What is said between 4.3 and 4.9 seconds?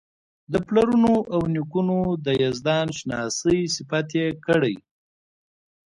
کړی.